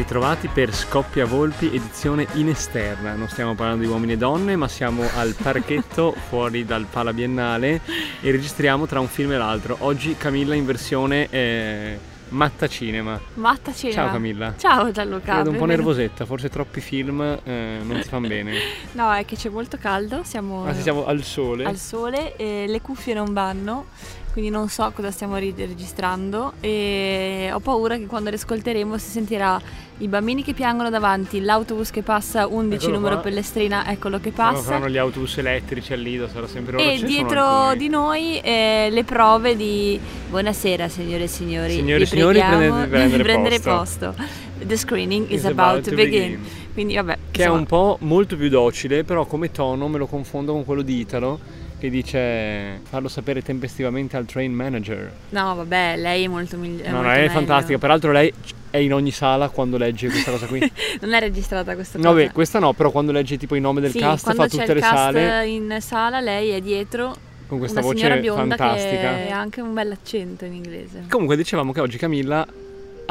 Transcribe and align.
ritrovati 0.00 0.48
per 0.48 0.72
Scoppia 0.74 1.26
Volpi 1.26 1.66
edizione 1.66 2.26
in 2.32 2.48
esterna. 2.48 3.12
Non 3.12 3.28
stiamo 3.28 3.54
parlando 3.54 3.82
di 3.82 3.90
uomini 3.90 4.12
e 4.12 4.16
donne, 4.16 4.56
ma 4.56 4.66
siamo 4.66 5.02
al 5.16 5.34
parchetto 5.34 6.12
fuori 6.28 6.64
dal 6.64 6.86
Pala 6.90 7.12
Biennale 7.12 7.82
e 8.22 8.30
registriamo 8.30 8.86
tra 8.86 8.98
un 8.98 9.08
film 9.08 9.32
e 9.32 9.36
l'altro. 9.36 9.76
Oggi 9.80 10.16
Camilla 10.16 10.54
in 10.54 10.64
versione 10.64 11.28
eh, 11.28 11.98
Matta 12.30 12.66
Cinema. 12.66 13.20
Matta 13.34 13.74
Cinema. 13.74 14.02
Ciao 14.02 14.12
Camilla. 14.12 14.54
Ciao 14.56 14.90
Gianluca. 14.90 15.36
Vedo 15.36 15.50
un 15.50 15.56
po' 15.58 15.66
nervosetta, 15.66 16.24
forse 16.24 16.48
troppi 16.48 16.80
film 16.80 17.20
eh, 17.20 17.80
non 17.82 18.00
ti 18.00 18.08
fanno 18.08 18.26
bene. 18.26 18.54
no, 18.92 19.12
è 19.12 19.26
che 19.26 19.36
c'è 19.36 19.50
molto 19.50 19.76
caldo, 19.78 20.22
siamo, 20.24 20.64
ah, 20.64 20.72
siamo 20.72 21.04
al 21.04 21.22
sole. 21.22 21.64
Al 21.64 21.76
sole 21.76 22.36
e 22.36 22.64
le 22.66 22.80
cuffie 22.80 23.12
non 23.12 23.34
vanno 23.34 23.84
quindi 24.32 24.50
non 24.50 24.68
so 24.68 24.90
cosa 24.94 25.10
stiamo 25.10 25.36
registrando 25.36 26.52
e 26.60 27.50
ho 27.52 27.58
paura 27.58 27.96
che 27.96 28.06
quando 28.06 28.30
le 28.30 28.36
ascolteremo 28.36 28.96
si 28.96 29.10
sentirà 29.10 29.60
i 30.00 30.08
bambini 30.08 30.42
che 30.42 30.54
piangono 30.54 30.88
davanti, 30.88 31.40
l'autobus 31.40 31.90
che 31.90 32.02
passa 32.02 32.46
11 32.46 32.76
eccolo 32.76 32.96
numero 32.96 33.14
qua. 33.16 33.24
Pellestrina, 33.24 33.90
eccolo 33.90 34.18
che 34.18 34.30
passa. 34.30 34.62
Saranno 34.62 34.88
gli 34.88 34.96
autobus 34.96 35.36
elettrici 35.38 35.92
al 35.92 36.00
Lido, 36.00 36.26
sarà 36.28 36.46
sempre 36.46 36.72
loro. 36.72 36.88
E 36.88 37.02
dietro 37.02 37.74
di 37.76 37.88
noi 37.88 38.40
eh, 38.40 38.88
le 38.90 39.04
prove 39.04 39.56
di 39.56 40.00
buonasera 40.28 40.88
signore 40.88 41.24
e 41.24 41.26
signori. 41.26 41.72
Signore 41.72 42.02
e 42.02 42.06
signori, 42.06 42.38
prendete, 42.38 42.86
prendere, 42.86 43.22
prendere 43.22 43.60
posto. 43.60 44.14
posto. 44.16 44.24
The 44.64 44.76
screening 44.76 45.26
is, 45.28 45.40
is 45.40 45.44
about, 45.44 45.58
about, 45.58 45.84
to 45.84 45.94
begin. 45.94 46.20
begin. 46.20 46.40
Quindi 46.72 46.94
vabbè. 46.94 47.18
Che 47.30 47.40
insomma. 47.42 47.56
è 47.56 47.58
un 47.58 47.66
po' 47.66 47.98
molto 48.00 48.36
più 48.36 48.48
docile, 48.48 49.04
però 49.04 49.26
come 49.26 49.50
tono 49.50 49.86
me 49.88 49.98
lo 49.98 50.06
confondo 50.06 50.52
con 50.52 50.64
quello 50.64 50.82
di 50.82 50.98
Italo 50.98 51.58
che 51.78 51.88
dice 51.88 52.80
farlo 52.82 53.08
sapere 53.08 53.42
tempestivamente 53.42 54.16
al 54.16 54.26
train 54.26 54.52
manager. 54.52 55.10
No, 55.30 55.54
vabbè, 55.54 55.96
lei 55.96 56.24
è 56.24 56.28
molto 56.28 56.56
migliore. 56.56 56.90
No, 56.90 57.02
no, 57.02 57.08
lei 57.08 57.26
è 57.26 57.30
fantastica. 57.30 57.78
Peraltro 57.78 58.12
lei 58.12 58.32
è 58.70 58.78
in 58.78 58.94
ogni 58.94 59.10
sala 59.10 59.48
quando 59.48 59.76
legge 59.76 60.08
questa 60.08 60.30
cosa 60.30 60.46
qui. 60.46 60.60
non 61.00 61.12
è 61.12 61.20
registrata 61.20 61.74
questa 61.74 61.98
cosa. 61.98 62.08
No, 62.08 62.14
beh, 62.14 62.30
questa 62.30 62.58
no, 62.58 62.72
però 62.72 62.90
quando 62.90 63.12
legge 63.12 63.36
tipo 63.36 63.54
i 63.54 63.60
nomi 63.60 63.80
del 63.80 63.90
sì, 63.90 63.98
cast 63.98 64.32
fa 64.32 64.48
tutte 64.48 64.74
le 64.74 64.80
sale. 64.80 65.46
in 65.46 65.76
sala 65.80 66.20
lei 66.20 66.50
è 66.50 66.60
dietro 66.60 67.14
con 67.46 67.58
questa 67.58 67.80
voce 67.80 68.22
fantastica. 68.22 69.18
E 69.18 69.30
ha 69.30 69.38
anche 69.38 69.60
un 69.60 69.74
bel 69.74 69.90
accento 69.90 70.44
in 70.44 70.54
inglese. 70.54 71.04
Comunque 71.08 71.36
dicevamo 71.36 71.72
che 71.72 71.80
oggi 71.80 71.98
Camilla 71.98 72.46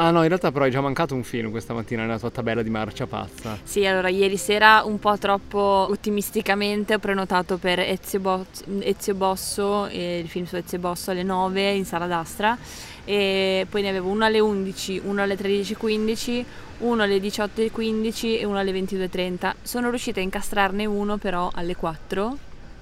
Ah 0.02 0.10
no, 0.12 0.22
in 0.22 0.28
realtà 0.28 0.50
però 0.50 0.64
hai 0.64 0.70
già 0.70 0.80
mancato 0.80 1.14
un 1.14 1.22
film 1.22 1.50
questa 1.50 1.74
mattina 1.74 2.00
nella 2.00 2.18
tua 2.18 2.30
tabella 2.30 2.62
di 2.62 2.70
marcia 2.70 3.06
pazza. 3.06 3.58
Sì, 3.62 3.84
allora 3.84 4.08
ieri 4.08 4.38
sera 4.38 4.82
un 4.82 4.98
po' 4.98 5.18
troppo 5.18 5.58
ottimisticamente 5.58 6.94
ho 6.94 6.98
prenotato 6.98 7.58
per 7.58 7.80
Ezio, 7.80 8.18
Bo- 8.18 8.46
Ezio 8.78 9.14
Bosso, 9.14 9.88
eh, 9.88 10.20
il 10.20 10.28
film 10.28 10.46
su 10.46 10.56
Ezio 10.56 10.78
Bosso 10.78 11.10
alle 11.10 11.22
9 11.22 11.72
in 11.72 11.84
sala 11.84 12.06
d'Astra 12.06 12.56
e 13.04 13.66
poi 13.68 13.82
ne 13.82 13.90
avevo 13.90 14.08
uno 14.08 14.24
alle 14.24 14.40
11, 14.40 15.02
uno 15.04 15.20
alle 15.20 15.36
13.15, 15.36 16.44
uno 16.78 17.02
alle 17.02 17.18
18.15 17.18 18.38
e 18.38 18.44
uno 18.46 18.56
alle 18.56 18.72
22.30. 18.72 19.52
Sono 19.60 19.90
riuscita 19.90 20.18
a 20.20 20.22
incastrarne 20.22 20.86
uno 20.86 21.18
però 21.18 21.50
alle 21.52 21.76
4 21.76 22.38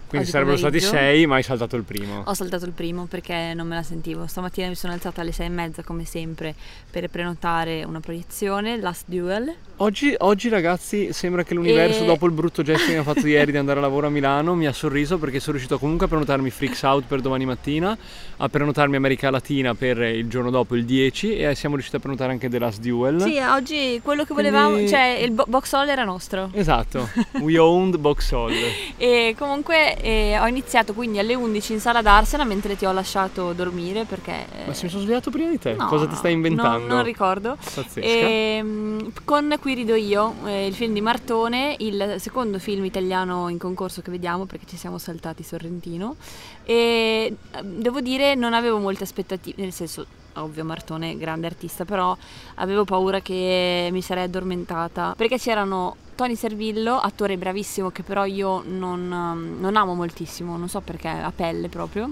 quindi 0.08 0.26
sarebbero 0.26 0.56
stati 0.56 0.80
sei, 0.80 1.26
ma 1.26 1.36
hai 1.36 1.42
saltato 1.42 1.76
il 1.76 1.82
primo. 1.82 2.22
Ho 2.24 2.34
saltato 2.34 2.64
il 2.64 2.72
primo 2.72 3.04
perché 3.04 3.52
non 3.54 3.66
me 3.66 3.74
la 3.74 3.82
sentivo. 3.82 4.26
Stamattina 4.26 4.68
mi 4.68 4.74
sono 4.74 4.94
alzata 4.94 5.20
alle 5.20 5.32
sei 5.32 5.46
e 5.46 5.50
mezza, 5.50 5.82
come 5.82 6.04
sempre, 6.04 6.54
per 6.90 7.08
prenotare 7.08 7.84
una 7.84 8.00
proiezione, 8.00 8.80
Last 8.80 9.04
Duel. 9.06 9.54
Oggi, 9.80 10.14
oggi 10.18 10.48
ragazzi, 10.48 11.12
sembra 11.12 11.44
che 11.44 11.54
l'universo, 11.54 12.02
e... 12.02 12.06
dopo 12.06 12.26
il 12.26 12.32
brutto 12.32 12.62
gesto 12.62 12.86
che 12.86 12.92
mi 12.92 12.98
ha 12.98 13.02
fatto 13.02 13.26
ieri 13.26 13.52
di 13.52 13.58
andare 13.58 13.78
a 13.78 13.82
lavoro 13.82 14.06
a 14.06 14.10
Milano, 14.10 14.54
mi 14.54 14.66
ha 14.66 14.72
sorriso 14.72 15.18
perché 15.18 15.38
sono 15.38 15.52
riuscito 15.52 15.78
comunque 15.78 16.06
a 16.06 16.08
prenotarmi 16.08 16.50
Freaks 16.50 16.82
Out 16.82 17.04
per 17.06 17.20
domani 17.20 17.44
mattina, 17.44 17.96
a 18.38 18.48
prenotarmi 18.48 18.96
America 18.96 19.30
Latina 19.30 19.74
per 19.74 19.98
il 19.98 20.26
giorno 20.28 20.50
dopo, 20.50 20.74
il 20.74 20.84
10, 20.84 21.36
e 21.36 21.54
siamo 21.54 21.74
riusciti 21.74 21.96
a 21.96 22.00
prenotare 22.00 22.32
anche 22.32 22.48
The 22.48 22.58
Last 22.58 22.80
Duel. 22.80 23.20
Sì, 23.20 23.38
oggi 23.38 24.00
quello 24.02 24.24
che 24.24 24.34
volevamo, 24.34 24.72
Quindi... 24.72 24.90
cioè 24.90 25.18
il 25.22 25.30
bo- 25.32 25.46
box 25.46 25.72
hall 25.74 25.88
era 25.88 26.02
nostro. 26.02 26.50
Esatto, 26.54 27.08
we 27.40 27.58
owned 27.58 27.98
box 27.98 28.32
hall. 28.32 28.52
e 28.96 29.34
comunque 29.38 29.97
e 30.00 30.38
ho 30.38 30.46
iniziato 30.46 30.92
quindi 30.92 31.18
alle 31.18 31.34
11 31.34 31.72
in 31.74 31.80
sala 31.80 32.02
d'Arsena 32.02 32.44
mentre 32.44 32.76
ti 32.76 32.84
ho 32.84 32.92
lasciato 32.92 33.52
dormire 33.52 34.04
perché... 34.04 34.46
Ma 34.66 34.72
se 34.72 34.84
mi 34.84 34.90
sono 34.90 35.02
svegliato 35.02 35.30
prima 35.30 35.50
di 35.50 35.58
te? 35.58 35.74
No, 35.74 35.86
Cosa 35.86 36.06
ti 36.06 36.14
stai 36.14 36.32
inventando? 36.32 36.86
No, 36.86 36.94
non 36.94 37.04
ricordo. 37.04 37.56
Pazzesca. 37.56 38.00
E, 38.00 38.56
ehm, 38.58 39.12
con 39.24 39.56
Qui 39.60 39.74
rido 39.74 39.94
io, 39.94 40.34
eh, 40.46 40.66
il 40.66 40.74
film 40.74 40.92
di 40.92 41.00
Martone, 41.00 41.74
il 41.78 42.16
secondo 42.18 42.58
film 42.58 42.84
italiano 42.84 43.48
in 43.48 43.58
concorso 43.58 44.02
che 44.02 44.10
vediamo 44.10 44.44
perché 44.44 44.66
ci 44.66 44.76
siamo 44.76 44.98
saltati 44.98 45.42
Sorrentino 45.42 46.16
e 46.64 47.34
ehm, 47.52 47.80
devo 47.80 48.00
dire 48.00 48.34
non 48.34 48.54
avevo 48.54 48.78
molte 48.78 49.04
aspettative, 49.04 49.60
nel 49.62 49.72
senso 49.72 50.06
ovvio 50.34 50.64
Martone 50.64 51.16
grande 51.16 51.46
artista, 51.46 51.84
però 51.84 52.16
avevo 52.56 52.84
paura 52.84 53.20
che 53.20 53.88
mi 53.90 54.02
sarei 54.02 54.24
addormentata 54.24 55.14
perché 55.16 55.38
c'erano 55.38 55.96
Tony 56.18 56.34
Servillo, 56.34 56.98
attore 56.98 57.36
bravissimo 57.36 57.90
che 57.90 58.02
però 58.02 58.24
io 58.24 58.64
non, 58.66 59.08
um, 59.08 59.60
non 59.60 59.76
amo 59.76 59.94
moltissimo, 59.94 60.56
non 60.56 60.68
so 60.68 60.80
perché, 60.80 61.06
a 61.06 61.30
pelle 61.32 61.68
proprio, 61.68 62.10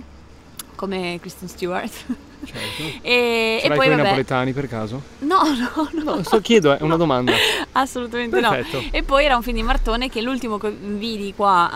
come 0.76 1.18
Kristen 1.20 1.48
Stewart. 1.48 1.90
Certo. 2.44 2.98
e, 3.02 3.60
e 3.64 3.68
poi 3.74 3.88
vabbè. 3.88 4.02
napoletani 4.02 4.52
per 4.52 4.68
caso? 4.68 5.02
No, 5.18 5.42
no, 5.42 5.88
no. 6.04 6.14
no 6.14 6.22
sto 6.22 6.40
chiedo, 6.40 6.70
è 6.70 6.82
una 6.82 6.90
no, 6.94 6.98
domanda. 6.98 7.32
Assolutamente 7.72 8.38
Perfetto. 8.38 8.80
no. 8.80 8.86
E 8.92 9.02
poi 9.02 9.24
era 9.24 9.34
un 9.34 9.42
film 9.42 9.56
di 9.56 9.64
Martone 9.64 10.08
che 10.08 10.22
l'ultimo 10.22 10.56
che 10.56 10.70
vidi 10.70 11.34
qua 11.34 11.68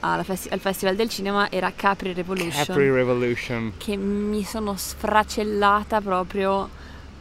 a, 0.00 0.22
festi- 0.22 0.48
al 0.48 0.60
Festival 0.60 0.96
del 0.96 1.10
Cinema 1.10 1.50
era 1.50 1.70
Capri 1.76 2.14
Revolution. 2.14 2.64
Capri 2.64 2.90
Revolution. 2.90 3.74
Che 3.76 3.94
mi 3.94 4.42
sono 4.42 4.74
sfracellata 4.74 6.00
proprio 6.00 6.78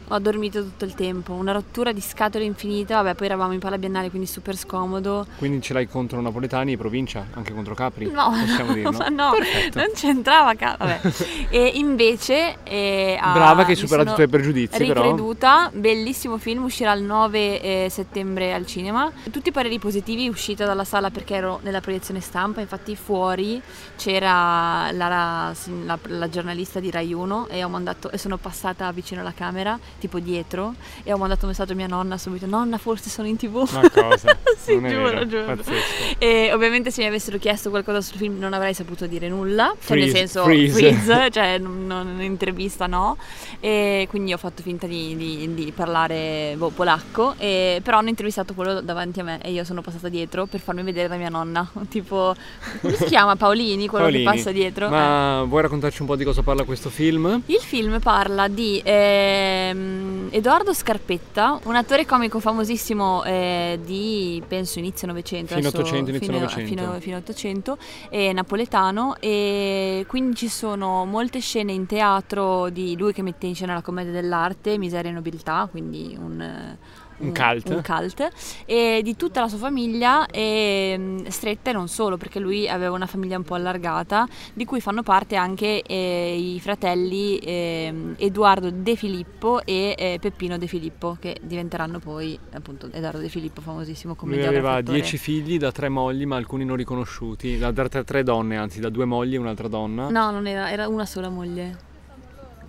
ho 0.10 0.20
dormito 0.20 0.64
tutto 0.64 0.86
il 0.86 0.96
tempo, 0.96 1.34
una 1.34 1.52
rottura 1.52 1.92
di 1.92 2.02
scatole 2.02 2.44
infinita, 2.44 3.02
vabbè 3.02 3.16
poi 3.16 3.28
eravamo 3.28 3.54
in 3.54 3.60
Pala 3.60 3.78
Biennale 3.78 4.10
quindi 4.10 4.28
super 4.28 4.58
scomodo. 4.58 5.26
Quindi 5.38 5.62
ce 5.62 5.74
l'hai 5.74 5.88
contro 5.88 6.20
napoletani 6.22 6.74
e 6.74 6.78
provincia, 6.78 7.26
anche 7.34 7.54
contro 7.54 7.76
Capri? 7.76 8.10
No, 8.10 8.32
possiamo 8.32 8.70
no, 8.74 8.76
dirlo. 8.76 9.10
no, 9.10 9.32
non 9.74 9.88
c'entrava 9.94 10.54
Capri, 10.56 11.12
e 11.50 11.72
invece... 11.76 12.58
Eh, 12.64 13.20
Brava 13.22 13.64
che 13.66 13.72
hai 13.72 13.78
superato 13.78 14.12
i 14.12 14.16
tuoi 14.16 14.28
pregiudizi 14.28 14.78
ricreduta, 14.78 15.70
però. 15.70 15.82
bellissimo 15.82 16.38
film, 16.38 16.64
uscirà 16.64 16.94
il 16.94 17.04
9 17.04 17.62
eh, 17.62 17.88
settembre 17.90 18.54
al 18.54 18.66
cinema. 18.66 19.12
Tutti 19.32 19.50
i 19.50 19.52
pareri 19.52 19.78
positivi, 19.80 20.28
uscita 20.28 20.66
dalla 20.66 20.84
sala 20.84 21.12
perché 21.12 21.36
ero 21.36 21.60
nella 21.64 21.82
proiezione 21.82 22.20
stampa, 22.20 22.62
infatti 22.62 22.96
fuori 22.96 23.62
c'era 23.96 24.90
la, 24.92 25.08
la, 25.08 25.54
la, 25.86 26.00
la 26.02 26.30
giornalista 26.30 26.80
di 26.80 26.90
Rai 26.90 27.14
1 27.14 27.48
e, 27.50 27.66
mandato, 27.68 28.10
e 28.12 28.18
sono 28.18 28.38
passata 28.38 28.92
vicino 28.92 29.22
alla 29.22 29.34
camera 29.34 29.78
tipo 30.00 30.20
dietro 30.20 30.74
e 31.04 31.14
ho 31.14 31.18
mandato 31.18 31.42
un 31.44 31.50
messaggio 31.50 31.74
a 31.74 31.76
mia 31.76 31.88
nonna 31.88 32.18
subito 32.18 32.46
nonna 32.46 32.78
forse 32.78 33.10
sono 33.10 33.28
in 33.28 33.38
tv 33.38 33.70
ma 33.72 33.90
cosa? 33.90 34.38
sì 34.58 34.80
non 34.80 34.90
giuro 34.90 35.28
giuro 35.28 35.46
Pazzesco. 35.46 36.16
e 36.18 36.52
ovviamente 36.54 36.92
se 36.92 37.02
mi 37.02 37.08
avessero 37.08 37.38
chiesto 37.38 37.70
qualcosa 37.70 38.02
sul 38.02 38.18
film 38.18 38.40
non 38.40 38.54
avrei 38.54 38.74
saputo 38.74 39.06
dire 39.06 39.28
nulla 39.28 39.76
freeze, 39.78 39.86
cioè 39.88 39.98
nel 39.98 40.10
senso 40.10 40.44
freeze, 40.44 40.94
freeze 40.94 41.30
cioè 41.32 41.58
non, 41.58 41.86
non, 41.86 42.08
un'intervista 42.08 42.88
no 42.88 43.18
e 43.60 44.08
quindi 44.10 44.34
ho 44.34 44.38
fatto 44.38 44.62
finta 44.62 44.88
di, 44.88 45.16
di, 45.16 45.54
di 45.54 45.72
parlare 45.72 46.56
boh, 46.58 46.70
polacco 46.70 47.36
e, 47.38 47.82
però 47.84 47.98
hanno 47.98 48.10
intervistato 48.10 48.54
quello 48.54 48.82
davanti 48.82 49.20
a 49.20 49.24
me 49.24 49.40
e 49.42 49.52
io 49.52 49.64
sono 49.64 49.82
passata 49.82 50.10
dietro 50.10 50.46
per 50.46 50.60
farmi 50.60 50.84
vedere 50.84 51.08
da 51.08 51.18
mia 51.18 51.30
nonna 51.30 51.70
tipo 51.90 52.34
come 52.82 52.96
si 52.96 53.06
chiama 53.06 53.36
Paolini 53.36 53.88
quello 53.88 54.06
Paolini. 54.06 54.24
che 54.24 54.32
passa 54.32 54.52
dietro 54.52 54.90
ma 54.90 55.42
eh. 55.42 55.46
vuoi 55.46 55.62
raccontarci 55.62 56.02
un 56.02 56.08
po' 56.08 56.16
di 56.16 56.24
cosa 56.24 56.42
parla 56.42 56.64
questo 56.64 56.90
film? 56.90 57.42
il 57.46 57.60
film 57.60 58.00
parla 58.00 58.48
di 58.48 58.82
ehm, 58.84 59.89
Ehm, 59.90 60.28
Edoardo 60.32 60.74
Scarpetta, 60.74 61.60
un 61.66 61.76
attore 61.76 62.06
comico 62.06 62.40
famosissimo 62.40 63.24
eh, 63.24 63.80
di 63.84 64.42
penso 64.48 64.80
inizio 64.80 65.08
Novecento, 65.08 65.56
fino, 65.56 65.70
800, 65.70 66.10
inizio 66.10 66.28
fino, 66.28 66.40
900. 66.40 66.68
fino, 66.68 67.00
fino 67.00 67.18
800, 67.18 67.78
è 68.10 68.32
napoletano 68.34 69.16
e 69.20 70.06
quindi 70.08 70.36
ci 70.36 70.48
sono 70.48 71.06
molte 71.06 71.40
scene 71.40 71.72
in 71.72 71.88
teatro 71.88 72.70
di 72.70 72.96
lui 72.96 73.12
che 73.12 73.24
mette 73.24 73.48
in 73.48 73.56
scena 73.56 73.74
la 73.74 73.82
commedia 73.82 74.12
dell'arte, 74.12 74.78
Miseria 74.78 75.10
e 75.10 75.14
Nobiltà, 75.14 75.68
quindi 75.70 76.16
un 76.20 76.78
un 77.20 77.34
cult. 77.34 77.70
un 77.70 77.82
cult. 77.82 78.30
E 78.66 79.02
di 79.04 79.16
tutta 79.16 79.42
la 79.42 79.48
sua 79.48 79.58
famiglia 79.58 80.26
e, 80.28 80.96
mm, 80.98 81.26
stretta 81.28 81.70
e 81.70 81.74
non 81.74 81.88
solo 81.88 82.18
perché 82.18 82.40
lui 82.40 82.68
aveva 82.68 82.94
una 82.94 83.08
famiglia 83.08 83.38
un 83.38 83.44
po' 83.44 83.56
allargata 83.56 84.28
di 84.54 84.66
cui 84.66 84.82
fanno 84.82 85.04
parte 85.04 85.36
anche 85.36 85.82
eh, 85.82 86.36
i 86.38 86.60
fratelli 86.60 87.38
eh, 87.38 87.94
Edoardo 88.18 88.70
De 88.72 88.96
Filippo 88.96 89.62
e 89.66 89.96
eh, 89.98 90.18
Peppino 90.20 90.58
De 90.58 90.68
Filippo 90.68 91.18
che 91.20 91.38
diventeranno 91.42 92.00
poi 92.00 92.38
appunto 92.52 92.90
Edoardo 92.92 93.20
De 93.20 93.30
Filippo 93.30 93.62
famosissimo 93.62 94.16
come 94.16 94.36
lui 94.36 94.46
aveva 94.46 94.82
dieci 94.82 95.18
figli 95.18 95.58
da 95.58 95.72
tre 95.72 95.90
mogli 95.90 96.26
ma 96.26 96.36
alcuni 96.36 96.66
non 96.66 96.76
riconosciuti 96.76 97.58
da, 97.58 97.72
da 97.72 97.88
tre, 97.88 98.04
tre 98.04 98.24
donne 98.24 98.58
anzi 98.58 98.80
da 98.80 98.90
due 98.90 99.06
mogli 99.06 99.36
e 99.36 99.38
un'altra 99.38 99.68
donna. 99.68 100.10
No 100.10 100.32
non 100.32 100.48
era, 100.48 100.72
era 100.72 100.88
una 100.88 101.06
sola 101.06 101.30
moglie 101.30 101.88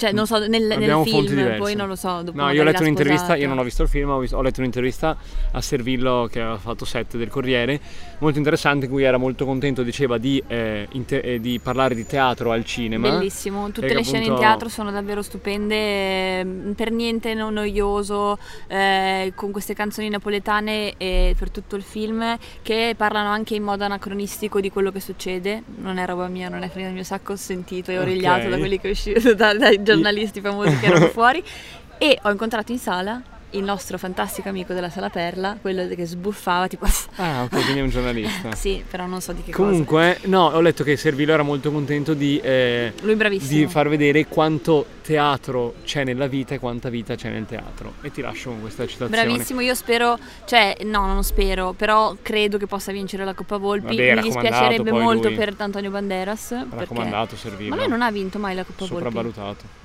Cioè, 0.01 0.13
non 0.13 0.27
so, 0.27 0.39
nel, 0.39 0.63
nel 0.67 1.03
film, 1.05 1.57
poi 1.59 1.75
non 1.75 1.87
lo 1.87 1.95
so. 1.95 2.23
Dopo 2.23 2.41
No, 2.41 2.51
io 2.51 2.63
ho 2.63 2.65
letto 2.65 2.81
un'intervista, 2.81 3.37
io 3.37 3.49
non 3.49 3.59
ho 3.59 3.63
visto 3.63 3.83
il 3.83 3.89
film, 3.89 4.09
ho, 4.09 4.19
vis- 4.19 4.33
ho 4.33 4.41
letto 4.41 4.61
un'intervista 4.61 5.15
a 5.53 5.61
Servillo 5.61 6.27
che 6.33 6.41
aveva 6.41 6.57
fatto 6.57 6.87
set 6.87 7.19
del 7.19 7.29
Corriere, 7.29 7.79
molto 8.21 8.39
interessante, 8.39 8.87
in 8.87 8.91
cui 8.91 9.03
era 9.03 9.19
molto 9.19 9.45
contento, 9.45 9.83
diceva 9.83 10.17
di, 10.17 10.43
eh, 10.47 10.87
inte- 10.93 11.21
eh, 11.21 11.39
di 11.39 11.61
parlare 11.63 11.95
di 11.95 12.07
teatro 12.07 12.51
al 12.51 12.65
cinema. 12.65 13.11
Bellissimo, 13.11 13.71
tutte 13.73 13.93
le 13.93 14.03
scene 14.03 14.19
in 14.25 14.31
appunto- 14.31 14.41
teatro 14.41 14.69
sono 14.71 14.91
davvero 14.91 15.21
stupende, 15.21 16.39
ehm, 16.41 16.73
per 16.75 16.91
niente 16.93 17.35
non 17.35 17.53
noioso, 17.55 18.39
eh, 18.69 19.33
con 19.35 19.51
queste 19.51 19.75
canzoni 19.75 20.09
napoletane 20.09 20.95
e 20.97 21.35
per 21.39 21.51
tutto 21.51 21.77
il 21.77 21.83
film 21.83 22.37
che 22.63 22.95
parlano 22.97 23.29
anche 23.29 23.55
in 23.55 23.63
modo 23.63 23.85
anacronistico 23.85 24.61
di 24.61 24.71
quello 24.71 24.91
che 24.91 25.01
succede. 25.01 25.63
Non 25.77 25.99
è 25.99 26.07
roba 26.07 26.27
mia, 26.29 26.49
non 26.49 26.63
è 26.63 26.69
frega 26.69 26.87
del 26.87 26.95
mio 26.95 27.05
sacco, 27.05 27.33
ho 27.33 27.37
sentito 27.37 27.91
e 27.91 27.99
origliato 27.99 28.49
da 28.49 28.57
quelli 28.59 28.79
che 28.81 28.91
uscivano, 28.91 29.33
da- 29.35 29.55
dai 29.55 29.83
giornalisti 29.95 30.41
famosi 30.41 30.79
che 30.79 30.87
erano 30.87 31.07
fuori. 31.13 31.43
E 31.99 32.19
ho 32.23 32.31
incontrato 32.31 32.73
in 32.73 32.79
sala 32.79 33.23
il 33.51 33.65
nostro 33.65 33.99
fantastico 33.99 34.49
amico 34.49 34.73
della 34.75 34.91
Sala 34.91 35.09
Perla, 35.09 35.57
quello 35.61 35.87
che 35.89 36.07
sbuffava 36.07 36.69
tipo... 36.69 36.87
Ah, 37.17 37.43
ok, 37.43 37.49
quindi 37.49 37.79
è 37.79 37.83
un 37.83 37.89
giornalista. 37.89 38.55
sì, 38.55 38.83
però 38.89 39.07
non 39.07 39.21
so 39.21 39.33
di 39.33 39.43
che 39.43 39.51
cosa. 39.53 39.69
Comunque, 39.69 40.19
no, 40.25 40.47
ho 40.47 40.61
letto 40.61 40.85
che 40.85 40.97
Servillo 40.97 41.33
era 41.33 41.43
molto 41.43 41.73
contento 41.73 42.15
di, 42.15 42.39
eh, 42.39 42.93
Lui 43.01 43.17
bravissimo. 43.17 43.59
di 43.59 43.67
far 43.67 43.89
vedere 43.89 44.27
quanto 44.27 44.87
teatro 45.03 45.75
c'è 45.85 46.05
nella 46.05 46.29
vita 46.29 46.55
e 46.55 46.59
quanta 46.59 46.89
vita 46.89 47.15
c'è 47.17 47.31
nel 47.31 47.47
teatro. 47.47 47.95
E 48.03 48.13
ti 48.13 48.21
lascio 48.21 48.51
con 48.51 48.61
questa 48.61 48.87
citazione. 48.87 49.25
Bravissimo, 49.25 49.61
io 49.61 49.75
spero, 49.75 50.19
cioè 50.45 50.77
no, 50.85 51.07
non 51.07 51.25
spero, 51.25 51.73
però 51.73 52.17
credo 52.23 52.59
che 52.59 52.67
possa 52.67 52.93
vincere 52.93 53.25
la 53.25 53.35
Coppa 53.35 53.57
Volpi. 53.57 53.97
Vabbè, 53.97 54.15
Mi 54.17 54.23
dispiacerebbe 54.23 54.93
molto 54.93 55.29
lui. 55.29 55.37
per 55.37 55.55
Antonio 55.57 55.91
Banderas. 55.91 56.49
Perché... 56.49 56.77
Raccomandato 56.77 57.37
Servillo. 57.37 57.75
Ma 57.75 57.81
lui 57.83 57.91
non 57.91 58.03
ha 58.03 58.11
vinto 58.11 58.39
mai 58.39 58.55
la 58.55 58.63
Coppa 58.63 58.87
Volpi. 58.87 58.95
sopravvalutato. 58.95 59.80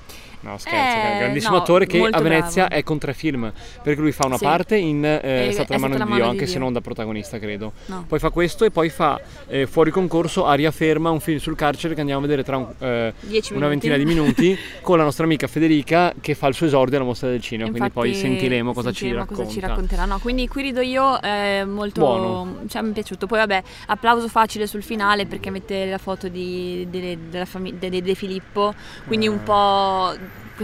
No, 0.46 0.58
scherzo, 0.58 0.76
Eh, 0.96 1.00
che 1.00 1.08
è 1.08 1.12
un 1.12 1.18
grandissimo 1.18 1.56
no, 1.56 1.60
attore 1.62 1.86
che 1.86 2.00
a 2.08 2.20
Venezia 2.20 2.66
bravo. 2.66 2.80
è 2.80 2.84
con 2.84 2.98
tre 2.98 3.14
film, 3.14 3.52
perché 3.82 4.00
lui 4.00 4.12
fa 4.12 4.26
una 4.26 4.36
Sì. 4.38 4.44
parte 4.44 4.76
in 4.76 5.04
eh, 5.04 5.48
È- 5.48 5.50
Stata 5.52 5.72
la 5.74 5.78
mano 5.80 5.94
Stata 5.94 6.04
di 6.04 6.10
Dio, 6.10 6.18
mano 6.18 6.24
anche 6.30 6.44
di 6.44 6.46
se 6.46 6.52
Dio. 6.56 6.62
non 6.64 6.72
da 6.72 6.80
protagonista, 6.80 7.38
credo. 7.38 7.72
No. 7.86 8.04
Poi 8.06 8.18
fa 8.18 8.30
questo 8.30 8.64
e 8.64 8.70
poi 8.70 8.88
fa 8.88 9.20
eh, 9.48 9.66
fuori 9.66 9.90
concorso 9.90 10.46
Aria 10.46 10.70
Ferma, 10.70 11.10
un 11.10 11.20
film 11.20 11.38
sul 11.38 11.56
carcere 11.56 11.94
che 11.94 12.00
andiamo 12.00 12.20
a 12.20 12.22
vedere 12.26 12.44
tra 12.44 12.56
un- 12.58 12.72
eh, 12.78 13.12
una 13.52 13.68
ventina 13.68 13.96
di 13.96 14.04
minuti 14.04 14.56
con 14.82 14.98
la 14.98 15.04
nostra 15.04 15.24
amica 15.24 15.46
Federica 15.48 16.12
che 16.20 16.34
fa 16.34 16.46
il 16.46 16.54
suo 16.54 16.66
esordio 16.66 16.96
alla 16.98 17.06
mostra 17.06 17.28
del 17.28 17.40
cinema, 17.40 17.70
quindi 17.70 17.90
poi 17.90 18.08
Infatti, 18.10 18.26
sentiremo 18.28 18.72
cosa 18.72 18.90
ci 18.90 18.98
sentiremo 18.98 19.20
racconta. 19.24 19.42
cosa 19.42 19.54
ci 19.54 19.60
racconterà. 19.66 20.04
No, 20.04 20.18
quindi 20.20 20.46
qui 20.48 20.62
rido 20.62 20.80
io, 20.80 21.18
è 21.20 21.64
molto... 21.64 22.00
Buono. 22.00 22.58
Cioè, 22.68 22.82
mi 22.82 22.90
è 22.90 22.92
piaciuto. 22.92 23.26
Poi 23.26 23.38
vabbè, 23.38 23.62
applauso 23.86 24.28
facile 24.28 24.66
sul 24.66 24.82
finale 24.82 25.26
perché 25.26 25.50
mette 25.50 25.86
la 25.86 25.98
foto 25.98 26.28
di, 26.28 26.86
delle- 26.90 27.18
della 27.28 27.44
famiglia 27.46 27.88
De, 27.88 28.02
De 28.02 28.14
Filippo, 28.14 28.74
quindi 29.06 29.26
un 29.28 29.36
Eh. 29.36 29.38
po' 29.38 30.14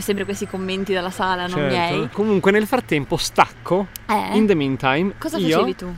sempre 0.00 0.24
questi 0.24 0.46
commenti 0.46 0.92
dalla 0.92 1.10
sala, 1.10 1.42
non 1.46 1.58
Certo. 1.58 1.94
miei. 1.94 2.08
Comunque 2.12 2.50
nel 2.50 2.66
frattempo 2.66 3.16
stacco, 3.16 3.88
Eh, 4.06 4.36
in 4.36 4.46
the 4.46 4.54
meantime, 4.54 5.14
cosa 5.18 5.38
facevi 5.38 5.74
tu? 5.76 5.94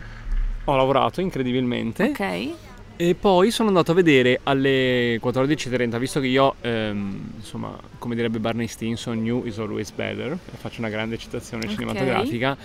ho 0.66 0.76
lavorato 0.76 1.20
incredibilmente 1.20 2.04
Ok. 2.04 2.50
E 2.96 3.16
poi 3.16 3.50
sono 3.50 3.68
andato 3.70 3.90
a 3.90 3.94
vedere 3.94 4.38
alle 4.44 5.18
14.30, 5.20 5.98
visto 5.98 6.20
che 6.20 6.28
io, 6.28 6.54
ehm, 6.60 7.32
insomma, 7.38 7.76
come 7.98 8.14
direbbe 8.14 8.38
Barney 8.38 8.68
Stinson, 8.68 9.20
new 9.20 9.44
is 9.44 9.58
always 9.58 9.90
better, 9.90 10.30
e 10.30 10.56
faccio 10.56 10.78
una 10.78 10.90
grande 10.90 11.18
citazione 11.18 11.64
Ok. 11.64 11.72
cinematografica, 11.72 12.56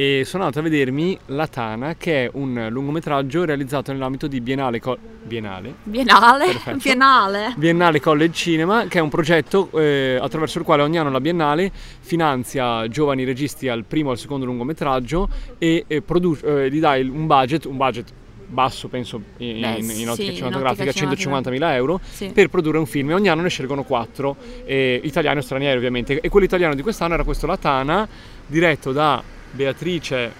e 0.00 0.22
sono 0.24 0.44
andato 0.44 0.60
a 0.64 0.70
vedermi 0.70 1.18
La 1.26 1.48
Tana, 1.48 1.96
che 1.96 2.26
è 2.26 2.30
un 2.34 2.68
lungometraggio 2.70 3.44
realizzato 3.44 3.90
nell'ambito 3.90 4.28
di 4.28 4.40
Biennale, 4.40 4.78
Co- 4.78 4.96
Biennale? 5.24 5.74
Biennale? 5.82 6.44
Biennale? 6.80 7.54
Biennale 7.56 7.98
College 7.98 8.32
Cinema, 8.32 8.86
che 8.86 8.98
è 8.98 9.00
un 9.00 9.08
progetto 9.08 9.68
eh, 9.72 10.16
attraverso 10.20 10.58
il 10.60 10.64
quale 10.64 10.82
ogni 10.82 10.98
anno 10.98 11.10
la 11.10 11.20
Biennale 11.20 11.72
finanzia 11.98 12.86
giovani 12.86 13.24
registi 13.24 13.66
al 13.66 13.82
primo 13.84 14.10
o 14.10 14.12
al 14.12 14.18
secondo 14.18 14.44
lungometraggio 14.46 15.28
e 15.58 15.82
eh, 15.88 16.00
produ- 16.00 16.44
eh, 16.44 16.70
gli 16.70 16.78
dà 16.78 16.94
il- 16.94 17.10
un 17.10 17.26
budget, 17.26 17.64
un 17.64 17.76
budget 17.76 18.06
basso 18.46 18.86
penso 18.86 19.20
in, 19.38 19.60
Beh, 19.60 19.68
in- 19.78 19.78
in 19.78 19.84
sì, 19.90 20.06
ottica 20.06 20.30
in 20.30 20.36
cinematografica, 20.36 20.90
ottica 20.90 21.06
150.000 21.06 21.74
euro, 21.74 21.98
Sì. 22.08 22.30
per 22.32 22.48
produrre 22.50 22.78
un 22.78 22.86
film 22.86 23.10
e 23.10 23.14
ogni 23.14 23.28
anno 23.28 23.42
ne 23.42 23.48
scelgono 23.48 23.82
quattro, 23.82 24.36
eh, 24.64 25.00
italiani 25.02 25.38
o 25.40 25.42
stranieri 25.42 25.76
ovviamente. 25.76 26.20
E 26.20 26.28
quello 26.28 26.46
italiano 26.46 26.76
di 26.76 26.82
quest'anno 26.82 27.14
era 27.14 27.24
questo 27.24 27.48
La 27.48 27.56
Tana, 27.56 28.08
diretto 28.46 28.92
da 28.92 29.20
Beatrice 29.50 30.30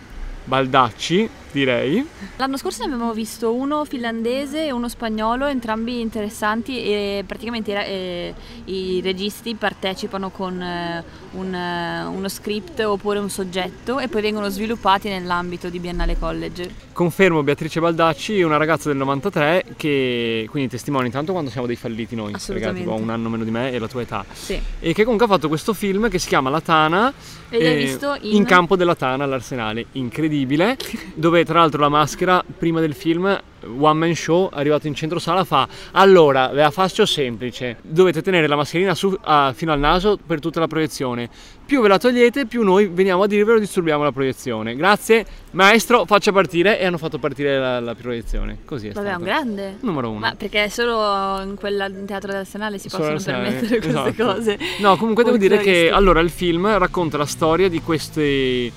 Baldacci, 0.45 1.29
direi. 1.53 2.07
L'anno 2.37 2.57
scorso 2.57 2.87
ne 2.87 2.93
abbiamo 2.93 3.13
visto 3.13 3.53
uno 3.53 3.85
finlandese 3.85 4.67
e 4.67 4.73
uno 4.73 4.89
spagnolo, 4.89 5.47
entrambi 5.47 6.01
interessanti 6.01 6.83
e 6.83 7.25
praticamente 7.27 7.87
eh, 7.87 8.35
i 8.65 9.01
registi 9.03 9.55
partecipano 9.55 10.31
con 10.31 10.61
eh, 10.61 11.05
un, 11.33 11.55
eh, 11.55 12.05
uno 12.05 12.29
script 12.29 12.81
oppure 12.81 13.19
un 13.19 13.31
soggetto 13.31 13.99
e 13.99 14.09
poi 14.09 14.23
vengono 14.23 14.49
sviluppati 14.49 15.09
nell'ambito 15.09 15.69
di 15.69 15.79
Biennale 15.79 16.19
College. 16.19 16.87
Confermo 16.93 17.43
Beatrice 17.43 17.81
Baldacci, 17.81 18.43
una 18.43 18.57
ragazza 18.57 18.89
del 18.89 18.99
93 18.99 19.65
che 19.77 20.47
quindi 20.51 20.69
testimonia 20.69 21.07
intanto 21.07 21.33
quando 21.33 21.51
siamo 21.51 21.67
dei 21.67 21.77
falliti 21.77 22.17
noi, 22.17 22.33
Assolutamente. 22.33 22.81
tipo, 22.81 22.95
un 22.95 23.11
anno 23.11 23.29
meno 23.29 23.45
di 23.45 23.51
me 23.51 23.71
e 23.73 23.79
la 23.79 23.89
tua 23.89 24.03
età. 24.03 24.25
Sì. 24.33 24.61
E 24.81 24.93
che 24.93 25.03
comunque 25.05 25.27
ha 25.27 25.29
fatto 25.29 25.49
questo 25.49 25.73
film 25.73 26.09
che 26.09 26.19
si 26.19 26.29
chiama 26.29 26.51
La 26.51 26.61
Tana 26.61 27.13
E 27.51 27.65
eh, 27.65 27.77
visto 27.77 28.17
in... 28.23 28.45
campo 28.45 28.77
della 28.77 28.95
Tana 28.95 29.25
all'Arsenale, 29.25 29.87
incredibile, 29.93 30.77
dove 31.15 31.38
tra 31.45 31.61
l'altro 31.61 31.81
la 31.81 31.89
maschera 31.89 32.45
prima 32.57 32.81
del 32.81 32.95
film 32.95 33.41
one 33.79 33.99
man 33.99 34.15
show 34.15 34.49
arrivato 34.53 34.87
in 34.87 34.95
centro 34.95 35.19
sala 35.19 35.45
fa 35.45 35.67
allora 35.93 36.49
ve 36.49 36.63
la 36.63 36.71
faccio 36.71 37.05
semplice. 37.07 37.77
Dovete 37.83 38.23
tenere 38.23 38.47
la 38.47 38.57
mascherina 38.57 38.95
su, 38.95 39.17
ah, 39.23 39.53
fino 39.55 39.73
al 39.73 39.79
naso 39.79 40.19
per 40.25 40.41
tutta 40.41 40.61
la 40.61 40.67
proiezione. 40.67 41.29
Più 41.67 41.83
ve 41.83 41.89
la 41.89 41.99
togliete 41.99 42.47
più 42.47 42.63
noi 42.63 42.87
veniamo 42.87 43.25
a 43.25 43.27
dirvelo 43.27 43.59
e 43.59 43.61
disturbiamo 43.61 44.03
la 44.03 44.13
proiezione. 44.13 44.75
Grazie. 44.75 45.27
Maestro 45.51 46.05
faccia 46.07 46.33
partire. 46.33 46.79
E 46.79 46.87
hanno 46.87 46.99
fatto 46.99 47.19
partire 47.19 47.59
la, 47.59 47.81
la 47.81 47.95
proiezione. 47.95 48.59
Così 48.65 48.89
è 48.89 48.93
Vabbè, 48.93 49.07
stato 49.07 49.23
un 49.23 49.27
grande. 49.27 49.77
numero 49.81 50.09
uno. 50.11 50.19
Ma 50.21 50.35
perché 50.35 50.71
solo 50.71 51.41
in 51.43 51.57
quella 51.57 51.87
in 51.87 52.07
teatro 52.07 52.31
dell'Arsenale 52.31 52.79
si 52.79 52.89
Solo 52.89 53.13
possono 53.13 53.39
permettere 53.39 53.81
queste 53.81 53.89
esatto. 53.89 54.25
cose. 54.25 54.59
No, 54.79 54.97
comunque 54.97 55.25
devo 55.25 55.37
dire 55.37 55.59
che 55.59 55.91
allora 55.91 56.21
il 56.21 56.31
film 56.31 56.79
racconta 56.79 57.19
la 57.19 57.27
storia 57.27 57.69
di 57.69 57.83
questi 57.83 58.73